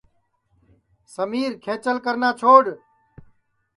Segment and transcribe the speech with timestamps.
[1.13, 2.65] سمیر کھنٚچل کرنا چھوڈؔ